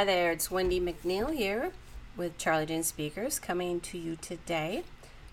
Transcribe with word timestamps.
Hi 0.00 0.06
there, 0.06 0.32
it's 0.32 0.50
Wendy 0.50 0.80
McNeil 0.80 1.34
here 1.34 1.72
with 2.16 2.38
Charlie 2.38 2.64
Jane 2.64 2.82
Speakers 2.82 3.38
coming 3.38 3.80
to 3.80 3.98
you 3.98 4.16
today 4.16 4.82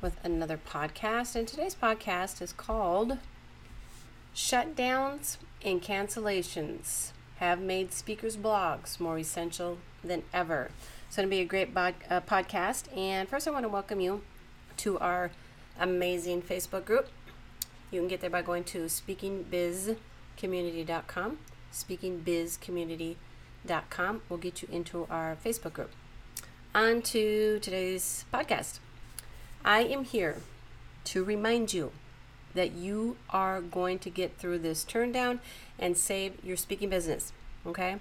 with 0.02 0.20
another 0.26 0.58
podcast. 0.58 1.38
And 1.38 1.48
today's 1.48 1.74
podcast 1.74 2.42
is 2.42 2.52
called 2.52 3.18
Shutdowns 4.36 5.38
and 5.64 5.82
Cancellations 5.82 7.12
Have 7.38 7.62
Made 7.62 7.94
Speakers' 7.94 8.36
Blogs 8.36 9.00
More 9.00 9.18
Essential 9.18 9.78
Than 10.04 10.24
Ever. 10.34 10.72
It's 11.08 11.16
going 11.16 11.30
to 11.30 11.34
be 11.34 11.40
a 11.40 11.46
great 11.46 11.70
uh, 11.74 11.94
podcast. 12.28 12.94
And 12.94 13.30
first, 13.30 13.48
I 13.48 13.52
want 13.52 13.64
to 13.64 13.70
welcome 13.70 14.02
you 14.02 14.22
to 14.80 15.00
our 15.00 15.32
amazing 15.80 16.42
Facebook 16.42 16.84
group. 16.84 17.08
You 17.90 18.02
can 18.02 18.10
get 18.10 18.20
there 18.20 18.30
by 18.30 18.42
going 18.42 18.66
to 18.66 18.80
speakingbizcommunity.com. 18.80 21.38
Speakingbizcommunity.com 21.72 23.16
com 23.90 24.22
will 24.30 24.38
get 24.38 24.62
you 24.62 24.68
into 24.72 25.08
our 25.10 25.38
Facebook 25.44 25.74
group. 25.74 25.92
On 26.74 27.02
to 27.02 27.60
today's 27.60 28.26
podcast. 28.34 28.80
I 29.64 29.84
am 29.84 30.04
here 30.04 30.38
to 31.06 31.24
remind 31.24 31.74
you 31.74 31.92
that 32.54 32.72
you 32.72 33.18
are 33.30 33.62
going 33.62 34.00
to 34.00 34.10
get 34.10 34.38
through 34.38 34.60
this 34.60 34.84
turn 34.84 35.12
down 35.12 35.40
and 35.78 35.98
save 35.98 36.44
your 36.44 36.58
speaking 36.58 36.90
business. 36.90 37.34
Okay? 37.66 37.98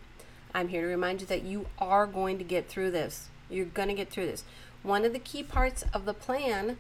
I'm 0.55 0.69
here 0.69 0.83
to 0.83 0.89
remind 0.89 1.21
you 1.21 1.27
that 1.27 1.43
you 1.43 1.67
are 1.79 2.07
going 2.07 2.39
to 2.39 2.45
get 2.45 2.69
through 2.69 2.91
this. 2.91 3.29
You're 3.51 3.67
going 3.67 3.89
to 3.89 3.95
get 3.95 4.11
through 4.11 4.27
this. 4.27 4.45
One 4.83 5.05
of 5.05 5.13
the 5.13 5.19
key 5.19 5.43
parts 5.43 5.85
of 5.93 6.05
the 6.05 6.15
plan 6.15 6.79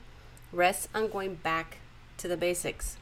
rests 0.53 0.89
on 0.95 1.09
going 1.09 1.37
back 1.37 1.79
to 2.19 2.29
the 2.29 2.37
basics 2.37 2.97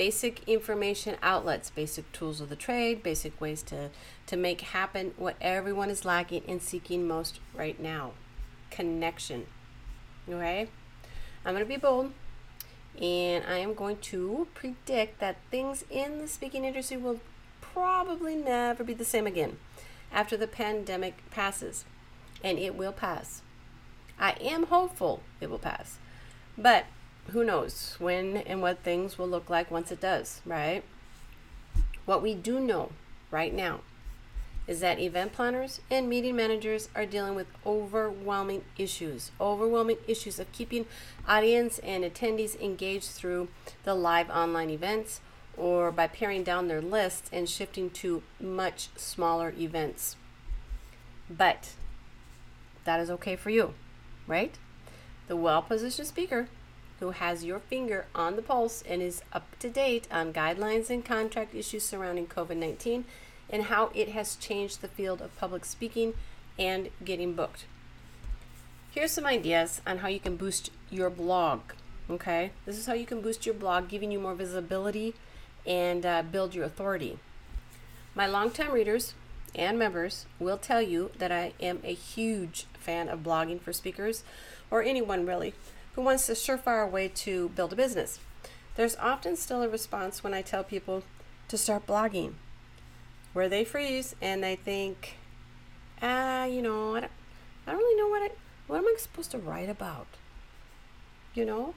basic 0.00 0.48
information 0.48 1.14
outlets, 1.22 1.68
basic 1.68 2.10
tools 2.10 2.40
of 2.40 2.48
the 2.48 2.56
trade, 2.56 3.02
basic 3.02 3.38
ways 3.38 3.62
to, 3.62 3.90
to 4.24 4.34
make 4.34 4.62
happen 4.62 5.12
what 5.18 5.36
everyone 5.42 5.90
is 5.90 6.06
lacking 6.06 6.42
and 6.48 6.62
seeking 6.62 7.06
most 7.06 7.38
right 7.54 7.78
now 7.78 8.12
connection. 8.70 9.46
Okay? 10.26 10.70
I'm 11.44 11.52
going 11.52 11.62
to 11.62 11.68
be 11.68 11.76
bold 11.76 12.14
and 12.98 13.44
I 13.44 13.58
am 13.58 13.74
going 13.74 13.98
to 13.98 14.48
predict 14.54 15.20
that 15.20 15.36
things 15.50 15.84
in 15.90 16.18
the 16.20 16.28
speaking 16.28 16.64
industry 16.64 16.96
will 16.96 17.20
probably 17.60 18.34
never 18.34 18.82
be 18.82 18.94
the 18.94 19.04
same 19.04 19.26
again 19.26 19.58
after 20.10 20.34
the 20.34 20.46
pandemic 20.46 21.30
passes. 21.30 21.84
And 22.42 22.58
it 22.58 22.74
will 22.74 22.92
pass. 22.92 23.42
I 24.18 24.30
am 24.40 24.68
hopeful 24.68 25.20
it 25.42 25.50
will 25.50 25.58
pass. 25.58 25.98
But 26.56 26.86
who 27.30 27.44
knows 27.44 27.96
when 27.98 28.38
and 28.38 28.62
what 28.62 28.78
things 28.78 29.18
will 29.18 29.28
look 29.28 29.50
like 29.50 29.70
once 29.70 29.90
it 29.90 30.00
does, 30.00 30.40
right? 30.44 30.82
What 32.04 32.22
we 32.22 32.34
do 32.34 32.60
know 32.60 32.92
right 33.30 33.54
now 33.54 33.80
is 34.66 34.80
that 34.80 35.00
event 35.00 35.32
planners 35.32 35.80
and 35.90 36.08
meeting 36.08 36.36
managers 36.36 36.88
are 36.94 37.06
dealing 37.06 37.34
with 37.34 37.46
overwhelming 37.66 38.62
issues, 38.78 39.32
overwhelming 39.40 39.96
issues 40.06 40.38
of 40.38 40.50
keeping 40.52 40.86
audience 41.26 41.78
and 41.80 42.04
attendees 42.04 42.60
engaged 42.60 43.10
through 43.10 43.48
the 43.84 43.94
live 43.94 44.30
online 44.30 44.70
events 44.70 45.20
or 45.56 45.90
by 45.90 46.06
paring 46.06 46.44
down 46.44 46.68
their 46.68 46.80
lists 46.80 47.28
and 47.32 47.48
shifting 47.48 47.90
to 47.90 48.22
much 48.38 48.88
smaller 48.96 49.52
events. 49.58 50.16
But 51.28 51.70
that 52.84 53.00
is 53.00 53.10
okay 53.10 53.36
for 53.36 53.50
you, 53.50 53.74
right? 54.26 54.54
The 55.26 55.36
well 55.36 55.62
positioned 55.62 56.08
speaker 56.08 56.48
who 57.00 57.10
has 57.10 57.44
your 57.44 57.58
finger 57.58 58.06
on 58.14 58.36
the 58.36 58.42
pulse 58.42 58.82
and 58.88 59.02
is 59.02 59.22
up 59.32 59.58
to 59.58 59.68
date 59.68 60.06
on 60.10 60.32
guidelines 60.32 60.90
and 60.90 61.04
contract 61.04 61.54
issues 61.54 61.82
surrounding 61.82 62.26
COVID 62.26 62.56
19 62.56 63.04
and 63.48 63.64
how 63.64 63.90
it 63.94 64.10
has 64.10 64.36
changed 64.36 64.80
the 64.80 64.88
field 64.88 65.20
of 65.20 65.36
public 65.36 65.64
speaking 65.64 66.14
and 66.58 66.90
getting 67.04 67.34
booked. 67.34 67.64
Here's 68.90 69.12
some 69.12 69.26
ideas 69.26 69.80
on 69.86 69.98
how 69.98 70.08
you 70.08 70.20
can 70.20 70.36
boost 70.36 70.70
your 70.90 71.10
blog. 71.10 71.60
Okay, 72.08 72.50
this 72.66 72.76
is 72.76 72.86
how 72.86 72.92
you 72.92 73.06
can 73.06 73.20
boost 73.20 73.46
your 73.46 73.54
blog, 73.54 73.88
giving 73.88 74.10
you 74.10 74.18
more 74.18 74.34
visibility 74.34 75.14
and 75.66 76.04
uh, 76.04 76.22
build 76.22 76.54
your 76.54 76.64
authority. 76.64 77.18
My 78.14 78.26
longtime 78.26 78.72
readers 78.72 79.14
and 79.54 79.78
members 79.78 80.26
will 80.38 80.58
tell 80.58 80.82
you 80.82 81.12
that 81.18 81.32
I 81.32 81.52
am 81.60 81.80
a 81.84 81.94
huge 81.94 82.66
fan 82.74 83.08
of 83.08 83.20
blogging 83.22 83.60
for 83.60 83.72
speakers 83.72 84.24
or 84.70 84.82
anyone 84.82 85.26
really 85.26 85.54
who 85.94 86.02
wants 86.02 86.28
a 86.28 86.32
surefire 86.32 86.88
way 86.90 87.08
to 87.08 87.48
build 87.50 87.72
a 87.72 87.76
business. 87.76 88.20
There's 88.76 88.96
often 88.96 89.36
still 89.36 89.62
a 89.62 89.68
response 89.68 90.22
when 90.22 90.34
I 90.34 90.42
tell 90.42 90.64
people 90.64 91.02
to 91.48 91.58
start 91.58 91.86
blogging, 91.86 92.34
where 93.32 93.48
they 93.48 93.64
freeze 93.64 94.14
and 94.22 94.42
they 94.42 94.56
think, 94.56 95.16
ah, 96.00 96.44
you 96.44 96.62
know, 96.62 96.94
I 96.94 97.00
don't, 97.00 97.12
I 97.66 97.72
don't 97.72 97.80
really 97.80 98.00
know 98.00 98.08
what 98.08 98.22
I, 98.22 98.30
what 98.66 98.78
am 98.78 98.86
I 98.86 98.94
supposed 98.98 99.32
to 99.32 99.38
write 99.38 99.68
about? 99.68 100.06
You 101.34 101.44
know, 101.44 101.74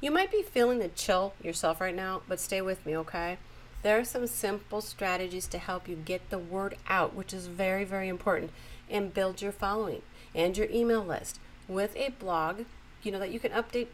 you 0.00 0.10
might 0.10 0.30
be 0.30 0.42
feeling 0.42 0.78
the 0.78 0.88
chill 0.88 1.34
yourself 1.42 1.80
right 1.80 1.94
now, 1.94 2.22
but 2.28 2.40
stay 2.40 2.62
with 2.62 2.86
me, 2.86 2.96
okay? 2.96 3.38
There 3.82 3.98
are 3.98 4.04
some 4.04 4.26
simple 4.26 4.80
strategies 4.80 5.46
to 5.48 5.58
help 5.58 5.88
you 5.88 5.96
get 5.96 6.30
the 6.30 6.38
word 6.38 6.76
out, 6.88 7.14
which 7.14 7.32
is 7.32 7.46
very, 7.46 7.84
very 7.84 8.08
important, 8.08 8.50
and 8.90 9.14
build 9.14 9.42
your 9.42 9.52
following 9.52 10.02
and 10.34 10.56
your 10.56 10.68
email 10.70 11.04
list 11.04 11.38
with 11.68 11.96
a 11.96 12.10
blog 12.10 12.62
you 13.02 13.12
know 13.12 13.18
that 13.18 13.30
you 13.30 13.40
can 13.40 13.52
update 13.52 13.88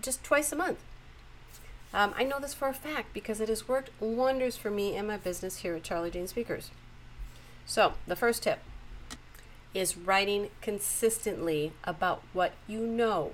just 0.00 0.22
twice 0.22 0.52
a 0.52 0.56
month. 0.56 0.78
Um, 1.94 2.14
I 2.16 2.24
know 2.24 2.40
this 2.40 2.54
for 2.54 2.68
a 2.68 2.74
fact 2.74 3.12
because 3.12 3.40
it 3.40 3.48
has 3.48 3.68
worked 3.68 3.90
wonders 4.00 4.56
for 4.56 4.70
me 4.70 4.96
and 4.96 5.06
my 5.08 5.18
business 5.18 5.58
here 5.58 5.74
at 5.74 5.82
Charlie 5.82 6.10
Jane 6.10 6.26
Speakers. 6.26 6.70
So, 7.66 7.94
the 8.06 8.16
first 8.16 8.42
tip 8.42 8.60
is 9.74 9.96
writing 9.96 10.50
consistently 10.60 11.72
about 11.84 12.22
what 12.32 12.52
you 12.66 12.80
know 12.80 13.32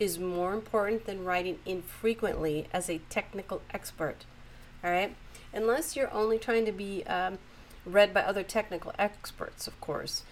is 0.00 0.18
more 0.18 0.54
important 0.54 1.06
than 1.06 1.24
writing 1.24 1.58
infrequently 1.64 2.66
as 2.72 2.88
a 2.88 3.00
technical 3.08 3.62
expert. 3.72 4.24
All 4.82 4.90
right? 4.90 5.14
Unless 5.52 5.96
you're 5.96 6.12
only 6.12 6.38
trying 6.38 6.64
to 6.64 6.72
be 6.72 7.04
um, 7.06 7.38
read 7.84 8.14
by 8.14 8.22
other 8.22 8.42
technical 8.42 8.92
experts, 8.98 9.66
of 9.66 9.80
course. 9.80 10.22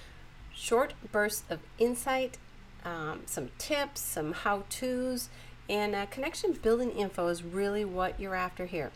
Short 0.53 0.95
bursts 1.13 1.45
of 1.49 1.61
insight 1.79 2.39
um, 2.85 3.23
some 3.27 3.51
tips, 3.59 4.01
some 4.01 4.33
how 4.33 4.65
to's, 4.69 5.29
and 5.69 5.95
uh, 5.95 6.07
connection 6.07 6.53
building 6.53 6.91
info 6.91 7.29
is 7.29 7.43
really 7.43 7.85
what 7.85 8.19
you're 8.19 8.35
after 8.35 8.67
here. 8.67 8.91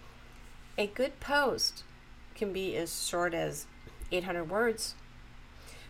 A 0.76 0.86
good 0.86 1.20
post 1.20 1.84
can 2.34 2.52
be 2.52 2.76
as 2.76 3.06
short 3.06 3.32
as 3.32 3.66
800 4.10 4.50
words. 4.50 4.94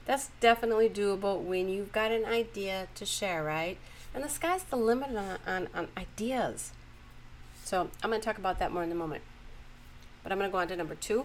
That's 0.05 0.31
definitely 0.41 0.91
doable 0.91 1.41
when 1.41 1.69
you've 1.69 1.93
got 1.93 2.13
an 2.13 2.27
idea 2.27 2.89
to 2.95 3.07
share, 3.07 3.43
right? 3.43 3.79
And 4.15 4.23
the 4.23 4.29
sky's 4.29 4.63
the 4.65 4.77
limit 4.77 5.17
on, 5.17 5.39
on, 5.47 5.69
on 5.75 5.89
ideas. 5.97 6.73
So 7.65 7.89
I'm 8.03 8.11
going 8.11 8.21
to 8.21 8.25
talk 8.25 8.37
about 8.39 8.59
that 8.59 8.71
more 8.71 8.83
in 8.83 8.93
a 8.93 8.95
moment. 8.95 9.23
But 10.23 10.33
I'm 10.33 10.39
going 10.39 10.51
to 10.51 10.53
go 10.53 10.59
on 10.59 10.69
to 10.69 10.77
number 10.77 10.95
two. 10.95 11.25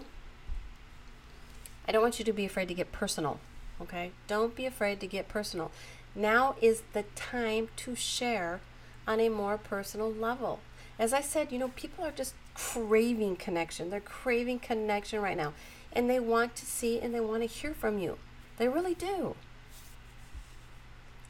I 1.86 1.92
don't 1.92 2.02
want 2.02 2.18
you 2.18 2.24
to 2.24 2.32
be 2.32 2.44
afraid 2.44 2.68
to 2.68 2.74
get 2.74 2.92
personal, 2.92 3.40
okay? 3.80 4.12
Don't 4.26 4.54
be 4.54 4.64
afraid 4.64 5.00
to 5.00 5.06
get 5.06 5.28
personal. 5.28 5.70
Now 6.14 6.56
is 6.60 6.82
the 6.92 7.04
time 7.14 7.68
to 7.76 7.94
share 7.94 8.60
on 9.06 9.20
a 9.20 9.28
more 9.28 9.58
personal 9.58 10.12
level. 10.12 10.60
As 10.98 11.12
I 11.12 11.20
said, 11.20 11.50
you 11.50 11.58
know, 11.58 11.68
people 11.68 12.04
are 12.04 12.10
just 12.10 12.34
craving 12.54 13.36
connection. 13.36 13.90
They're 13.90 14.00
craving 14.00 14.58
connection 14.58 15.20
right 15.20 15.36
now. 15.36 15.54
And 15.92 16.08
they 16.08 16.20
want 16.20 16.54
to 16.56 16.66
see 16.66 17.00
and 17.00 17.14
they 17.14 17.20
want 17.20 17.42
to 17.42 17.48
hear 17.48 17.74
from 17.74 17.98
you. 17.98 18.18
They 18.58 18.68
really 18.68 18.94
do. 18.94 19.34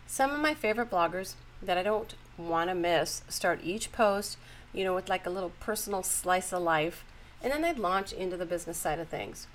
Some 0.07 0.33
of 0.33 0.41
my 0.41 0.55
favorite 0.55 0.91
bloggers 0.91 1.35
that 1.63 1.79
I 1.79 1.85
don't 1.85 2.15
want 2.37 2.69
to 2.69 2.75
miss 2.75 3.23
start 3.29 3.61
each 3.63 3.93
post, 3.93 4.39
you 4.73 4.83
know, 4.83 4.95
with 4.95 5.09
like 5.09 5.27
a 5.27 5.31
little 5.31 5.53
personal 5.61 6.03
slice 6.03 6.53
of 6.53 6.63
life, 6.63 7.05
and 7.43 7.53
then 7.53 7.63
they 7.63 7.73
launch 7.73 8.13
into 8.13 8.37
the 8.37 8.47
business 8.47 8.79
side 8.79 8.99
of 8.99 9.09
things. 9.09 9.47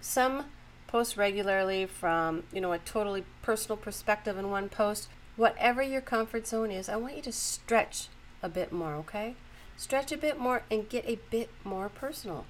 Some 0.00 0.44
post 0.94 1.16
regularly 1.16 1.84
from, 1.84 2.44
you 2.52 2.60
know, 2.60 2.70
a 2.70 2.78
totally 2.78 3.24
personal 3.42 3.76
perspective 3.76 4.38
in 4.38 4.48
one 4.48 4.68
post. 4.68 5.08
Whatever 5.34 5.82
your 5.82 6.00
comfort 6.00 6.46
zone 6.46 6.70
is, 6.70 6.88
I 6.88 6.94
want 6.94 7.16
you 7.16 7.22
to 7.22 7.32
stretch 7.32 8.06
a 8.44 8.48
bit 8.48 8.70
more, 8.70 8.94
okay? 8.94 9.34
Stretch 9.76 10.12
a 10.12 10.16
bit 10.16 10.38
more 10.38 10.62
and 10.70 10.88
get 10.88 11.04
a 11.04 11.18
bit 11.30 11.50
more 11.64 11.88
personal. 11.88 12.46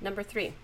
Number 0.00 0.22
three, 0.22 0.54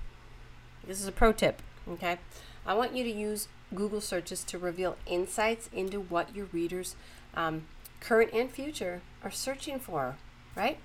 this 0.87 0.99
is 0.99 1.07
a 1.07 1.13
pro 1.13 1.33
tip. 1.33 1.61
Okay? 1.87 2.17
I 2.65 2.73
want 2.73 2.97
you 2.97 3.05
to 3.05 3.11
use 3.11 3.49
Google 3.75 4.01
searches 4.01 4.43
to 4.45 4.59
reveal 4.59 4.97
insights 5.05 5.69
into 5.75 6.01
what 6.01 6.35
your 6.35 6.47
readers, 6.53 6.97
um, 7.35 7.67
current 8.01 8.33
and 8.33 8.51
future, 8.51 9.03
are 9.23 9.31
searching 9.31 9.79
for, 9.79 10.17
right? 10.57 10.79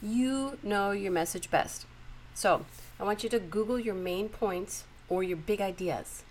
You 0.00 0.56
know 0.62 0.92
your 0.92 1.12
message 1.12 1.50
best. 1.50 1.84
So 2.32 2.64
I 2.98 3.04
want 3.04 3.22
you 3.22 3.28
to 3.28 3.38
Google 3.38 3.78
your 3.78 3.94
main 3.94 4.30
points 4.30 4.84
or 5.08 5.22
your 5.22 5.36
big 5.36 5.60
ideas. 5.60 6.24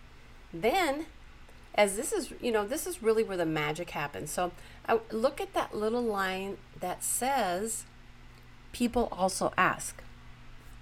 Then, 0.54 1.08
as 1.76 1.96
this 1.96 2.12
is, 2.12 2.34
you 2.42 2.52
know, 2.52 2.66
this 2.66 2.86
is 2.86 3.02
really 3.02 3.24
where 3.24 3.38
the 3.38 3.46
magic 3.46 3.92
happens. 3.92 4.32
So 4.32 4.52
I 4.88 5.00
look 5.12 5.42
at 5.42 5.54
that 5.54 5.76
little 5.76 6.04
line 6.04 6.58
that 6.80 7.04
says, 7.04 7.86
people 8.72 9.10
also 9.12 9.54
ask. 9.58 10.04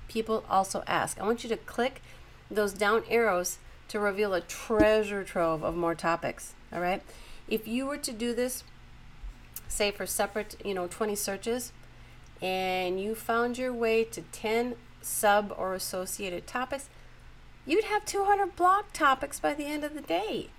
People 0.08 0.44
also 0.50 0.84
ask. 0.88 1.20
I 1.20 1.26
want 1.26 1.44
you 1.44 1.50
to 1.50 1.58
click 1.58 2.02
those 2.50 2.74
down 2.74 3.04
arrows 3.10 3.60
to 3.88 4.00
reveal 4.00 4.34
a 4.34 4.42
treasure 4.42 5.24
trove 5.24 5.64
of 5.64 5.76
more 5.76 5.96
topics. 5.96 6.54
All 6.72 6.82
right. 6.82 7.02
If 7.48 7.68
you 7.68 7.86
were 7.86 7.98
to 7.98 8.12
do 8.12 8.34
this, 8.34 8.64
say 9.68 9.92
for 9.92 10.06
separate, 10.06 10.56
you 10.64 10.74
know, 10.74 10.88
20 10.88 11.16
searches, 11.16 11.72
and 12.42 13.00
you 13.02 13.16
found 13.16 13.58
your 13.58 13.74
way 13.74 14.04
to 14.06 14.22
10 14.22 14.76
sub 15.02 15.54
or 15.58 15.74
associated 15.74 16.48
topics, 16.48 16.90
you'd 17.66 17.86
have 17.86 18.06
200 18.06 18.56
blog 18.56 18.86
topics 18.94 19.40
by 19.40 19.54
the 19.54 19.66
end 19.66 19.84
of 19.84 19.94
the 19.94 20.02
day. 20.02 20.50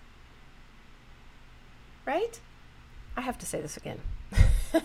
Right? 2.06 2.40
I 3.16 3.20
have 3.20 3.38
to 3.38 3.46
say 3.46 3.60
this 3.60 3.76
again. 3.76 4.00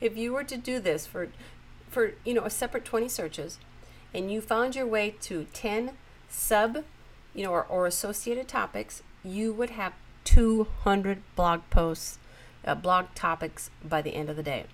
if 0.00 0.16
you 0.16 0.32
were 0.32 0.44
to 0.44 0.56
do 0.56 0.78
this 0.78 1.06
for 1.06 1.28
for 1.88 2.12
you 2.24 2.34
know 2.34 2.44
a 2.44 2.50
separate 2.50 2.84
20 2.84 3.08
searches 3.08 3.58
and 4.12 4.30
you 4.30 4.40
found 4.40 4.76
your 4.76 4.86
way 4.86 5.14
to 5.20 5.46
10 5.52 5.92
sub 6.28 6.84
you 7.32 7.44
know 7.44 7.50
or, 7.50 7.64
or 7.64 7.86
associated 7.86 8.48
topics 8.48 9.02
you 9.22 9.52
would 9.52 9.70
have 9.70 9.92
200 10.24 11.22
blog 11.36 11.60
posts 11.70 12.18
uh, 12.66 12.74
blog 12.74 13.06
topics 13.14 13.70
by 13.82 14.02
the 14.02 14.14
end 14.14 14.28
of 14.28 14.36
the 14.36 14.42
day 14.42 14.64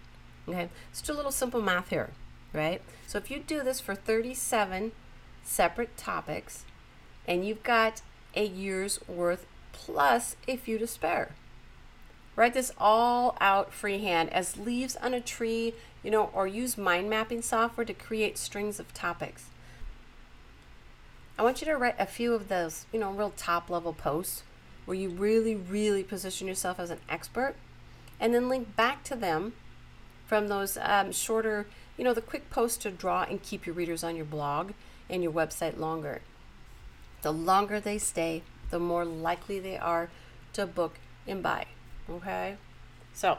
okay 0.48 0.68
it's 0.90 1.00
just 1.00 1.10
a 1.10 1.14
little 1.14 1.30
simple 1.30 1.60
math 1.60 1.90
here 1.90 2.10
right 2.52 2.82
so 3.06 3.18
if 3.18 3.30
you 3.30 3.38
do 3.38 3.62
this 3.62 3.80
for 3.80 3.94
37 3.94 4.92
separate 5.44 5.96
topics 5.96 6.64
and 7.26 7.46
you've 7.46 7.62
got 7.62 8.02
a 8.34 8.46
year's 8.46 9.00
worth 9.08 9.46
plus 9.72 10.36
a 10.46 10.56
few 10.56 10.78
to 10.78 10.86
spare 10.86 11.32
Write 12.40 12.54
this 12.54 12.72
all 12.78 13.36
out 13.38 13.70
freehand 13.70 14.32
as 14.32 14.56
leaves 14.56 14.96
on 14.96 15.12
a 15.12 15.20
tree, 15.20 15.74
you 16.02 16.10
know, 16.10 16.30
or 16.32 16.46
use 16.46 16.78
mind 16.78 17.10
mapping 17.10 17.42
software 17.42 17.84
to 17.84 17.92
create 17.92 18.38
strings 18.38 18.80
of 18.80 18.94
topics. 18.94 19.46
I 21.38 21.42
want 21.42 21.60
you 21.60 21.66
to 21.66 21.76
write 21.76 21.96
a 21.98 22.06
few 22.06 22.32
of 22.32 22.48
those, 22.48 22.86
you 22.92 22.98
know, 22.98 23.10
real 23.10 23.34
top 23.36 23.68
level 23.68 23.92
posts 23.92 24.42
where 24.86 24.96
you 24.96 25.10
really, 25.10 25.54
really 25.54 26.02
position 26.02 26.48
yourself 26.48 26.80
as 26.80 26.88
an 26.88 27.00
expert 27.10 27.56
and 28.18 28.34
then 28.34 28.48
link 28.48 28.74
back 28.74 29.02
to 29.04 29.16
them 29.16 29.52
from 30.26 30.48
those 30.48 30.78
um, 30.80 31.12
shorter, 31.12 31.66
you 31.98 32.04
know, 32.04 32.14
the 32.14 32.22
quick 32.22 32.48
posts 32.48 32.78
to 32.78 32.90
draw 32.90 33.24
and 33.24 33.42
keep 33.42 33.66
your 33.66 33.74
readers 33.74 34.02
on 34.02 34.16
your 34.16 34.24
blog 34.24 34.72
and 35.10 35.22
your 35.22 35.32
website 35.32 35.78
longer. 35.78 36.22
The 37.22 37.32
longer 37.32 37.80
they 37.80 37.98
stay, 37.98 38.42
the 38.70 38.78
more 38.78 39.04
likely 39.04 39.58
they 39.58 39.76
are 39.76 40.08
to 40.54 40.66
book 40.66 40.94
and 41.26 41.42
buy. 41.42 41.66
Okay? 42.08 42.56
So, 43.12 43.38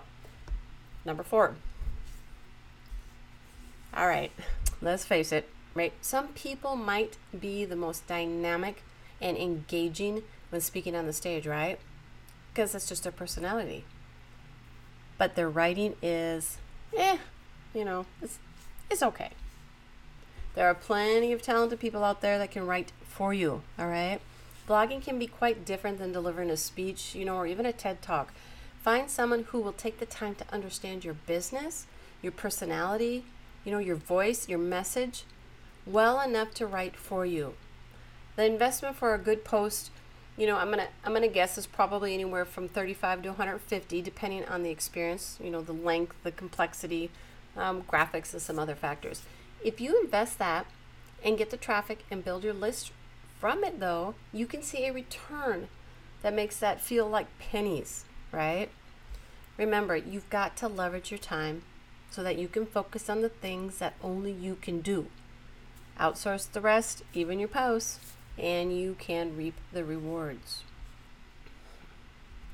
number 1.05 1.23
four. 1.23 1.55
All 3.93 4.07
right, 4.07 4.31
let's 4.81 5.03
face 5.03 5.31
it, 5.31 5.49
right? 5.73 5.93
Some 6.01 6.29
people 6.29 6.75
might 6.75 7.17
be 7.37 7.65
the 7.65 7.75
most 7.75 8.07
dynamic 8.07 8.83
and 9.19 9.35
engaging 9.35 10.23
when 10.49 10.61
speaking 10.61 10.95
on 10.95 11.07
the 11.07 11.13
stage, 11.13 11.45
right? 11.45 11.77
Because 12.53 12.71
that's 12.71 12.87
just 12.87 13.03
their 13.03 13.11
personality. 13.11 13.83
But 15.17 15.35
their 15.35 15.49
writing 15.49 15.95
is, 16.01 16.57
eh, 16.97 17.17
you 17.73 17.83
know, 17.83 18.05
it's, 18.21 18.39
it's 18.89 19.03
okay. 19.03 19.31
There 20.53 20.67
are 20.67 20.73
plenty 20.73 21.31
of 21.31 21.41
talented 21.41 21.79
people 21.79 22.03
out 22.03 22.21
there 22.21 22.37
that 22.37 22.51
can 22.51 22.67
write 22.67 22.91
for 23.03 23.33
you, 23.33 23.61
all 23.79 23.87
right? 23.87 24.19
Blogging 24.67 25.01
can 25.01 25.17
be 25.17 25.27
quite 25.27 25.65
different 25.65 25.97
than 25.97 26.11
delivering 26.11 26.49
a 26.49 26.57
speech, 26.57 27.15
you 27.15 27.25
know, 27.25 27.37
or 27.37 27.47
even 27.47 27.65
a 27.65 27.73
TED 27.73 28.01
talk. 28.01 28.33
Find 28.81 29.09
someone 29.09 29.43
who 29.43 29.59
will 29.59 29.73
take 29.73 29.99
the 29.99 30.05
time 30.05 30.35
to 30.35 30.53
understand 30.53 31.05
your 31.05 31.13
business, 31.13 31.85
your 32.21 32.31
personality, 32.31 33.23
you 33.63 33.71
know, 33.71 33.79
your 33.79 33.95
voice, 33.95 34.49
your 34.49 34.59
message 34.59 35.23
well 35.85 36.19
enough 36.21 36.53
to 36.55 36.65
write 36.65 36.95
for 36.95 37.25
you. 37.25 37.53
The 38.35 38.45
investment 38.45 38.95
for 38.95 39.13
a 39.13 39.17
good 39.17 39.43
post, 39.43 39.91
you 40.37 40.47
know, 40.47 40.57
I'm 40.57 40.67
going 40.67 40.79
to 40.79 40.87
I'm 41.03 41.11
going 41.11 41.21
to 41.23 41.27
guess 41.27 41.57
is 41.57 41.67
probably 41.67 42.13
anywhere 42.13 42.45
from 42.45 42.67
35 42.67 43.23
to 43.23 43.29
150 43.29 44.01
depending 44.01 44.45
on 44.45 44.63
the 44.63 44.69
experience, 44.69 45.37
you 45.43 45.49
know, 45.49 45.61
the 45.61 45.73
length, 45.73 46.15
the 46.23 46.31
complexity, 46.31 47.09
um, 47.57 47.83
graphics 47.83 48.33
and 48.33 48.41
some 48.41 48.57
other 48.57 48.75
factors. 48.75 49.23
If 49.63 49.79
you 49.79 49.99
invest 50.01 50.39
that 50.39 50.65
and 51.23 51.37
get 51.37 51.49
the 51.49 51.57
traffic 51.57 52.03
and 52.09 52.25
build 52.25 52.43
your 52.43 52.53
list 52.53 52.91
from 53.39 53.63
it 53.63 53.79
though, 53.79 54.15
you 54.33 54.45
can 54.45 54.61
see 54.63 54.85
a 54.85 54.93
return 54.93 55.67
that 56.21 56.33
makes 56.33 56.57
that 56.57 56.81
feel 56.81 57.07
like 57.07 57.27
pennies 57.39 58.05
right? 58.31 58.69
Remember, 59.57 59.95
you've 59.95 60.29
got 60.29 60.55
to 60.57 60.67
leverage 60.67 61.11
your 61.11 61.17
time 61.17 61.63
so 62.09 62.23
that 62.23 62.37
you 62.37 62.47
can 62.47 62.65
focus 62.65 63.09
on 63.09 63.21
the 63.21 63.29
things 63.29 63.77
that 63.77 63.93
only 64.03 64.31
you 64.31 64.55
can 64.55 64.81
do. 64.81 65.07
Outsource 65.99 66.51
the 66.51 66.61
rest, 66.61 67.03
even 67.13 67.39
your 67.39 67.47
posts, 67.47 67.99
and 68.37 68.77
you 68.77 68.95
can 68.97 69.37
reap 69.37 69.55
the 69.71 69.83
rewards. 69.83 70.63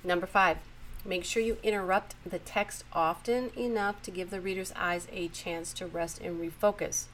Number 0.03 0.27
five, 0.27 0.57
make 1.05 1.23
sure 1.23 1.41
you 1.41 1.57
interrupt 1.63 2.15
the 2.25 2.39
text 2.39 2.83
often 2.93 3.51
enough 3.57 4.01
to 4.03 4.11
give 4.11 4.29
the 4.29 4.41
reader's 4.41 4.73
eyes 4.75 5.07
a 5.11 5.27
chance 5.29 5.73
to 5.73 5.87
rest 5.87 6.19
and 6.19 6.39
refocus. 6.39 7.05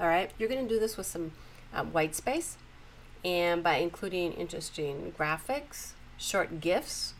All 0.00 0.06
right, 0.06 0.30
you're 0.38 0.48
going 0.48 0.66
to 0.66 0.74
do 0.74 0.80
this 0.80 0.96
with 0.96 1.06
some 1.06 1.32
uh, 1.74 1.84
white 1.84 2.14
space 2.14 2.56
and 3.24 3.62
by 3.62 3.76
including 3.76 4.32
interesting 4.32 5.14
graphics, 5.18 5.92
short 6.16 6.60
GIFs, 6.60 7.14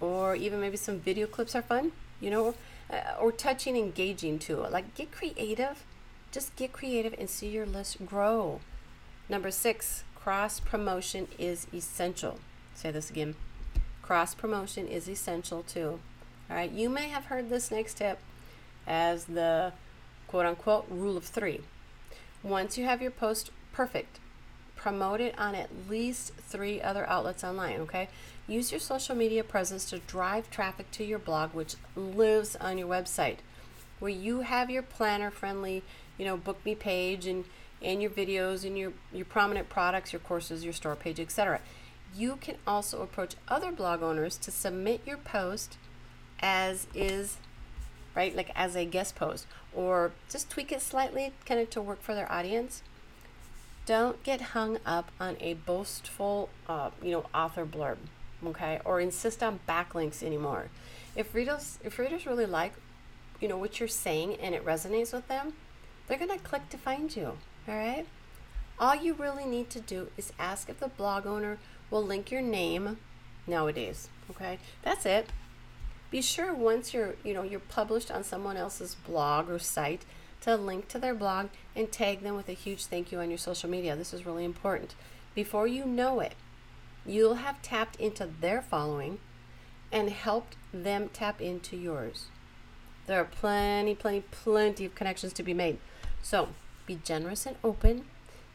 or 0.00 0.36
even 0.36 0.60
maybe 0.60 0.76
some 0.76 1.00
video 1.00 1.26
clips 1.26 1.54
are 1.54 1.62
fun, 1.62 1.92
you 2.20 2.30
know, 2.30 2.54
uh, 2.90 3.14
or 3.20 3.32
touching, 3.32 3.76
engaging 3.76 4.38
too. 4.38 4.56
Like 4.56 4.94
get 4.94 5.10
creative, 5.10 5.84
just 6.30 6.54
get 6.56 6.72
creative 6.72 7.14
and 7.18 7.28
see 7.28 7.48
your 7.48 7.66
list 7.66 8.04
grow. 8.06 8.60
Number 9.28 9.50
six, 9.50 10.04
cross 10.14 10.60
promotion 10.60 11.28
is 11.38 11.66
essential. 11.72 12.38
Say 12.74 12.90
this 12.90 13.10
again. 13.10 13.34
Cross 14.04 14.34
promotion 14.34 14.86
is 14.86 15.08
essential 15.08 15.62
too. 15.62 15.98
All 16.50 16.56
right, 16.56 16.70
you 16.70 16.90
may 16.90 17.08
have 17.08 17.24
heard 17.24 17.48
this 17.48 17.70
next 17.70 17.94
tip 17.94 18.18
as 18.86 19.24
the 19.24 19.72
quote 20.28 20.44
unquote 20.44 20.84
rule 20.90 21.16
of 21.16 21.24
three. 21.24 21.62
Once 22.42 22.76
you 22.76 22.84
have 22.84 23.00
your 23.00 23.10
post 23.10 23.50
perfect, 23.72 24.18
promote 24.76 25.22
it 25.22 25.34
on 25.38 25.54
at 25.54 25.70
least 25.88 26.32
three 26.36 26.82
other 26.82 27.08
outlets 27.08 27.42
online, 27.42 27.80
okay? 27.80 28.10
Use 28.46 28.70
your 28.70 28.78
social 28.78 29.14
media 29.14 29.42
presence 29.42 29.88
to 29.88 30.00
drive 30.00 30.50
traffic 30.50 30.90
to 30.90 31.02
your 31.02 31.18
blog, 31.18 31.54
which 31.54 31.76
lives 31.96 32.56
on 32.56 32.76
your 32.76 32.88
website, 32.88 33.38
where 34.00 34.10
you 34.10 34.42
have 34.42 34.68
your 34.68 34.82
planner 34.82 35.30
friendly, 35.30 35.82
you 36.18 36.26
know, 36.26 36.36
book 36.36 36.62
me 36.66 36.74
page 36.74 37.26
and, 37.26 37.46
and 37.80 38.02
your 38.02 38.10
videos 38.10 38.66
and 38.66 38.76
your, 38.76 38.92
your 39.14 39.24
prominent 39.24 39.70
products, 39.70 40.12
your 40.12 40.20
courses, 40.20 40.62
your 40.62 40.74
store 40.74 40.94
page, 40.94 41.18
etc. 41.18 41.58
You 42.16 42.36
can 42.40 42.56
also 42.66 43.02
approach 43.02 43.34
other 43.48 43.72
blog 43.72 44.02
owners 44.02 44.36
to 44.38 44.50
submit 44.50 45.00
your 45.04 45.18
post 45.18 45.76
as 46.40 46.86
is 46.94 47.38
right? 48.14 48.34
Like 48.34 48.50
as 48.54 48.76
a 48.76 48.84
guest 48.84 49.16
post, 49.16 49.46
or 49.74 50.12
just 50.30 50.50
tweak 50.50 50.72
it 50.72 50.80
slightly 50.80 51.32
kind 51.46 51.60
of 51.60 51.70
to 51.70 51.82
work 51.82 52.02
for 52.02 52.14
their 52.14 52.30
audience. 52.30 52.82
Don't 53.86 54.22
get 54.22 54.40
hung 54.40 54.78
up 54.86 55.10
on 55.20 55.36
a 55.40 55.54
boastful, 55.54 56.48
uh, 56.68 56.90
you 57.02 57.10
know, 57.10 57.26
author 57.34 57.66
blurb, 57.66 57.96
okay, 58.46 58.80
or 58.84 59.00
insist 59.00 59.42
on 59.42 59.60
backlinks 59.68 60.22
anymore. 60.22 60.70
If 61.16 61.34
readers, 61.34 61.78
if 61.84 61.98
readers 61.98 62.26
really 62.26 62.46
like, 62.46 62.72
you 63.40 63.48
know, 63.48 63.58
what 63.58 63.78
you're 63.78 63.88
saying 63.88 64.36
and 64.36 64.54
it 64.54 64.64
resonates 64.64 65.12
with 65.12 65.28
them, 65.28 65.52
they're 66.06 66.18
gonna 66.18 66.38
click 66.38 66.68
to 66.70 66.78
find 66.78 67.14
you. 67.14 67.36
All 67.68 67.74
right. 67.74 68.06
All 68.78 68.94
you 68.94 69.14
really 69.14 69.44
need 69.44 69.70
to 69.70 69.80
do 69.80 70.08
is 70.16 70.32
ask 70.38 70.68
if 70.68 70.80
the 70.80 70.88
blog 70.88 71.26
owner 71.26 71.58
will 71.90 72.02
link 72.02 72.30
your 72.30 72.42
name 72.42 72.98
nowadays. 73.46 74.08
Okay, 74.30 74.58
that's 74.82 75.06
it. 75.06 75.30
Be 76.10 76.22
sure 76.22 76.54
once 76.54 76.94
you're, 76.94 77.16
you 77.24 77.34
know, 77.34 77.42
you're 77.42 77.60
published 77.60 78.10
on 78.10 78.24
someone 78.24 78.56
else's 78.56 78.94
blog 78.94 79.50
or 79.50 79.58
site 79.58 80.04
to 80.42 80.56
link 80.56 80.88
to 80.88 80.98
their 80.98 81.14
blog 81.14 81.48
and 81.74 81.90
tag 81.90 82.22
them 82.22 82.36
with 82.36 82.48
a 82.48 82.52
huge 82.52 82.84
thank 82.86 83.10
you 83.10 83.18
on 83.18 83.30
your 83.30 83.38
social 83.38 83.68
media. 83.68 83.96
This 83.96 84.14
is 84.14 84.26
really 84.26 84.44
important. 84.44 84.94
Before 85.34 85.66
you 85.66 85.84
know 85.84 86.20
it, 86.20 86.34
you'll 87.04 87.34
have 87.34 87.60
tapped 87.62 87.96
into 87.96 88.28
their 88.40 88.62
following 88.62 89.18
and 89.90 90.10
helped 90.10 90.56
them 90.72 91.10
tap 91.12 91.40
into 91.40 91.76
yours. 91.76 92.26
There 93.06 93.20
are 93.20 93.24
plenty, 93.24 93.94
plenty, 93.94 94.22
plenty 94.30 94.84
of 94.84 94.94
connections 94.94 95.32
to 95.34 95.42
be 95.42 95.54
made. 95.54 95.78
So 96.22 96.48
be 96.86 97.00
generous 97.04 97.46
and 97.46 97.56
open. 97.64 98.04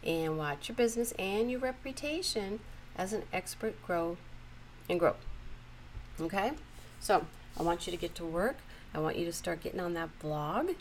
and 0.04 0.38
watch 0.38 0.70
your 0.70 0.76
business 0.76 1.12
and 1.20 1.52
your 1.52 1.60
reputation 1.60 2.60
as 2.96 3.14
an 3.14 3.24
expert 3.32 3.82
grow 3.86 4.18
and 4.90 5.00
grow. 5.00 5.16
Okay? 6.20 6.52
So 7.00 7.26
I 7.58 7.64
want 7.64 7.88
you 7.88 7.92
to 7.92 7.98
get 7.98 8.16
to 8.16 8.26
work. 8.26 8.58
I 8.94 9.00
want 9.00 9.18
you 9.18 9.26
to 9.26 9.34
start 9.34 9.62
getting 9.62 9.80
on 9.80 9.94
that 9.94 10.18
blog. 10.20 10.72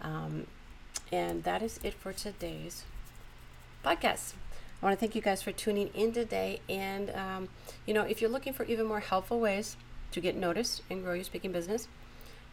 Um, 0.00 0.46
and 1.12 1.44
that 1.44 1.62
is 1.62 1.78
it 1.82 1.94
for 1.94 2.12
today's 2.12 2.84
podcast. 3.84 4.34
I 4.82 4.86
want 4.86 4.98
to 4.98 5.00
thank 5.00 5.14
you 5.14 5.22
guys 5.22 5.42
for 5.42 5.52
tuning 5.52 5.88
in 5.94 6.12
today. 6.12 6.60
And, 6.68 7.10
um, 7.10 7.48
you 7.86 7.94
know, 7.94 8.02
if 8.02 8.20
you're 8.20 8.30
looking 8.30 8.52
for 8.52 8.64
even 8.64 8.86
more 8.86 9.00
helpful 9.00 9.40
ways 9.40 9.76
to 10.12 10.20
get 10.20 10.36
noticed 10.36 10.82
and 10.90 11.02
grow 11.02 11.14
your 11.14 11.24
speaking 11.24 11.52
business, 11.52 11.88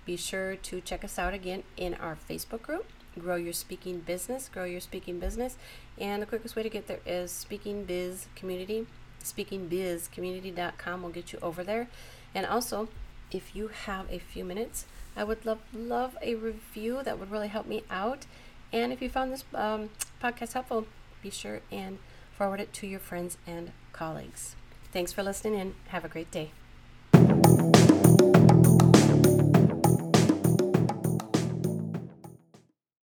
be 0.06 0.16
sure 0.18 0.56
to 0.56 0.82
check 0.82 1.04
us 1.04 1.18
out 1.18 1.34
again 1.34 1.64
in 1.78 1.94
our 1.96 2.18
Facebook 2.30 2.62
group, 2.62 2.86
Grow 3.18 3.36
Your 3.36 3.54
Speaking 3.54 4.00
Business, 4.00 4.50
Grow 4.52 4.66
Your 4.66 4.82
Speaking 4.82 5.20
Business. 5.20 5.58
And 5.98 6.22
the 6.22 6.26
quickest 6.26 6.56
way 6.56 6.64
to 6.64 6.70
get 6.70 6.88
there 6.88 7.00
is 7.06 7.32
Speaking 7.32 7.86
Biz 7.86 8.28
Community. 8.36 8.86
SpeakingBizCommunity.com 9.24 11.02
will 11.02 11.10
get 11.10 11.34
you 11.34 11.40
over 11.42 11.64
there. 11.64 11.88
And 12.36 12.46
also, 12.46 12.90
if 13.32 13.56
you 13.56 13.70
have 13.70 14.12
a 14.12 14.20
few 14.20 14.44
minutes, 14.44 14.86
I 15.16 15.24
would 15.24 15.46
love 15.46 15.60
love 15.74 16.18
a 16.22 16.36
review. 16.36 17.02
That 17.04 17.20
would 17.20 17.32
really 17.32 17.48
help 17.48 17.66
me 17.68 17.84
out. 17.90 18.26
And 18.72 18.92
if 18.92 19.02
you 19.02 19.10
found 19.10 19.32
this 19.32 19.44
um, 19.54 19.90
podcast 20.22 20.54
helpful, 20.54 20.88
be 21.22 21.30
sure 21.30 21.62
and 21.72 22.00
forward 22.38 22.60
it 22.60 22.74
to 22.74 22.88
your 22.88 23.00
friends 23.00 23.38
and 23.46 23.72
colleagues. 23.92 24.56
Thanks 24.92 25.14
for 25.14 25.24
listening 25.24 25.60
in. 25.60 25.76
Have 25.90 26.04
a 26.06 26.10
great 26.10 26.32
day. 26.32 26.52